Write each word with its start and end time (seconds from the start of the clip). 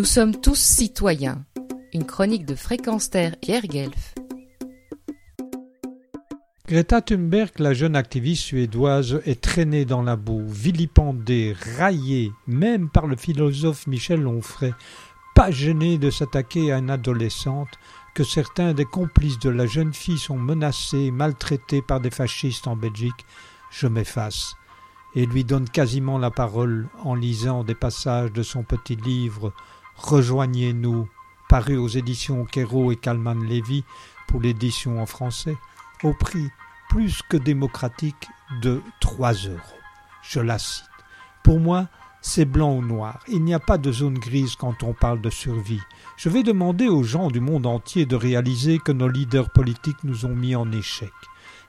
Nous 0.00 0.06
sommes 0.06 0.40
tous 0.40 0.58
citoyens. 0.58 1.44
Une 1.92 2.06
chronique 2.06 2.46
de 2.46 2.54
Fréquence 2.54 3.10
Terre 3.10 3.36
Guelf. 3.42 4.14
Greta 6.66 7.02
Thunberg, 7.02 7.50
la 7.58 7.74
jeune 7.74 7.94
activiste 7.94 8.44
suédoise, 8.44 9.20
est 9.26 9.42
traînée 9.42 9.84
dans 9.84 10.00
la 10.00 10.16
boue, 10.16 10.46
vilipendée, 10.48 11.54
raillée, 11.76 12.32
même 12.46 12.88
par 12.88 13.06
le 13.06 13.14
philosophe 13.14 13.86
Michel 13.86 14.26
Onfray, 14.26 14.72
pas 15.34 15.50
gênée 15.50 15.98
de 15.98 16.08
s'attaquer 16.08 16.72
à 16.72 16.78
une 16.78 16.88
adolescente, 16.88 17.78
que 18.14 18.24
certains 18.24 18.72
des 18.72 18.86
complices 18.86 19.38
de 19.40 19.50
la 19.50 19.66
jeune 19.66 19.92
fille 19.92 20.16
sont 20.16 20.38
menacés, 20.38 21.10
maltraités 21.10 21.82
par 21.82 22.00
des 22.00 22.08
fascistes 22.10 22.68
en 22.68 22.74
Belgique, 22.74 23.26
je 23.70 23.86
m'efface 23.86 24.54
et 25.14 25.26
lui 25.26 25.44
donne 25.44 25.68
quasiment 25.68 26.18
la 26.18 26.30
parole 26.30 26.88
en 27.02 27.14
lisant 27.14 27.64
des 27.64 27.74
passages 27.74 28.32
de 28.32 28.42
son 28.42 28.62
petit 28.62 28.96
livre 28.96 29.52
Rejoignez-nous, 30.02 31.08
paru 31.50 31.76
aux 31.76 31.86
éditions 31.86 32.46
Quérault 32.46 32.90
et 32.90 32.96
Calman 32.96 33.34
Lévy 33.34 33.84
pour 34.28 34.40
l'édition 34.40 35.00
en 35.00 35.04
français, 35.04 35.58
au 36.02 36.14
prix 36.14 36.48
plus 36.88 37.20
que 37.28 37.36
démocratique 37.36 38.26
de 38.62 38.80
trois 39.00 39.34
euros. 39.34 39.60
Je 40.22 40.40
la 40.40 40.58
cite. 40.58 40.86
Pour 41.44 41.60
moi, 41.60 41.88
c'est 42.22 42.46
blanc 42.46 42.76
ou 42.76 42.82
noir. 42.82 43.20
Il 43.28 43.44
n'y 43.44 43.52
a 43.52 43.60
pas 43.60 43.76
de 43.76 43.92
zone 43.92 44.18
grise 44.18 44.56
quand 44.56 44.82
on 44.82 44.94
parle 44.94 45.20
de 45.20 45.30
survie. 45.30 45.82
Je 46.16 46.30
vais 46.30 46.42
demander 46.42 46.88
aux 46.88 47.02
gens 47.02 47.28
du 47.28 47.40
monde 47.40 47.66
entier 47.66 48.06
de 48.06 48.16
réaliser 48.16 48.78
que 48.78 48.92
nos 48.92 49.08
leaders 49.08 49.50
politiques 49.50 50.02
nous 50.02 50.24
ont 50.24 50.34
mis 50.34 50.56
en 50.56 50.72
échec. 50.72 51.12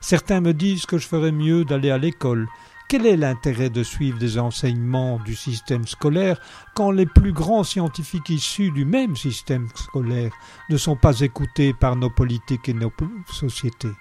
Certains 0.00 0.40
me 0.40 0.54
disent 0.54 0.86
que 0.86 0.98
je 0.98 1.06
ferais 1.06 1.32
mieux 1.32 1.66
d'aller 1.66 1.90
à 1.90 1.98
l'école, 1.98 2.48
quel 2.92 3.06
est 3.06 3.16
l'intérêt 3.16 3.70
de 3.70 3.82
suivre 3.82 4.18
des 4.18 4.38
enseignements 4.38 5.18
du 5.24 5.34
système 5.34 5.86
scolaire 5.86 6.38
quand 6.74 6.90
les 6.90 7.06
plus 7.06 7.32
grands 7.32 7.64
scientifiques 7.64 8.28
issus 8.28 8.70
du 8.70 8.84
même 8.84 9.16
système 9.16 9.66
scolaire 9.74 10.30
ne 10.68 10.76
sont 10.76 10.96
pas 10.96 11.20
écoutés 11.20 11.72
par 11.72 11.96
nos 11.96 12.10
politiques 12.10 12.68
et 12.68 12.74
nos 12.74 12.92
sociétés? 13.32 13.94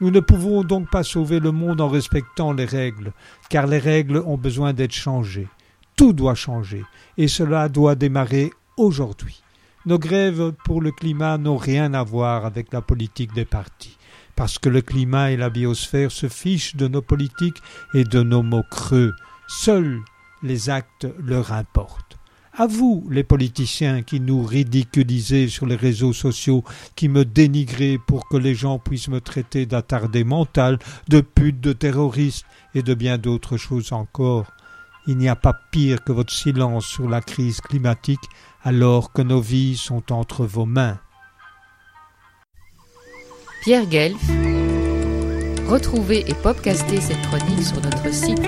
Nous 0.00 0.10
ne 0.10 0.18
pouvons 0.18 0.64
donc 0.64 0.90
pas 0.90 1.04
sauver 1.04 1.38
le 1.38 1.52
monde 1.52 1.80
en 1.80 1.88
respectant 1.88 2.52
les 2.52 2.64
règles, 2.64 3.12
car 3.50 3.68
les 3.68 3.78
règles 3.78 4.16
ont 4.26 4.36
besoin 4.36 4.72
d'être 4.72 4.90
changées. 4.90 5.46
Tout 5.94 6.12
doit 6.12 6.34
changer, 6.34 6.82
et 7.16 7.28
cela 7.28 7.68
doit 7.68 7.94
démarrer 7.94 8.50
aujourd'hui. 8.76 9.44
Nos 9.86 10.00
grèves 10.00 10.50
pour 10.64 10.80
le 10.80 10.90
climat 10.90 11.38
n'ont 11.38 11.56
rien 11.56 11.94
à 11.94 12.02
voir 12.02 12.46
avec 12.46 12.72
la 12.72 12.80
politique 12.80 13.32
des 13.32 13.44
partis 13.44 13.96
parce 14.36 14.58
que 14.58 14.68
le 14.68 14.82
climat 14.82 15.30
et 15.30 15.36
la 15.36 15.50
biosphère 15.50 16.10
se 16.10 16.28
fichent 16.28 16.76
de 16.76 16.88
nos 16.88 17.02
politiques 17.02 17.62
et 17.94 18.04
de 18.04 18.22
nos 18.22 18.42
mots 18.42 18.64
creux. 18.70 19.12
Seuls 19.46 20.00
les 20.42 20.70
actes 20.70 21.06
leur 21.18 21.52
importent. 21.52 22.18
À 22.56 22.68
vous, 22.68 23.04
les 23.10 23.24
politiciens 23.24 24.02
qui 24.02 24.20
nous 24.20 24.44
ridiculisez 24.44 25.48
sur 25.48 25.66
les 25.66 25.74
réseaux 25.74 26.12
sociaux, 26.12 26.62
qui 26.94 27.08
me 27.08 27.24
dénigrez 27.24 27.98
pour 28.06 28.28
que 28.28 28.36
les 28.36 28.54
gens 28.54 28.78
puissent 28.78 29.08
me 29.08 29.20
traiter 29.20 29.66
d'attardé 29.66 30.22
mental, 30.22 30.78
de 31.08 31.20
pute, 31.20 31.60
de 31.60 31.72
terroriste 31.72 32.46
et 32.76 32.82
de 32.82 32.94
bien 32.94 33.18
d'autres 33.18 33.56
choses 33.56 33.92
encore. 33.92 34.52
Il 35.08 35.18
n'y 35.18 35.28
a 35.28 35.34
pas 35.34 35.58
pire 35.72 36.04
que 36.04 36.12
votre 36.12 36.32
silence 36.32 36.86
sur 36.86 37.08
la 37.08 37.20
crise 37.20 37.60
climatique 37.60 38.22
alors 38.62 39.12
que 39.12 39.22
nos 39.22 39.40
vies 39.40 39.76
sont 39.76 40.12
entre 40.12 40.46
vos 40.46 40.64
mains. 40.64 41.00
Pierre 43.64 43.86
Guelf. 43.86 44.20
Retrouvez 45.66 46.22
et 46.28 46.34
podcastez 46.34 47.00
cette 47.00 47.22
chronique 47.22 47.64
sur 47.64 47.80
notre 47.80 48.12
site 48.12 48.42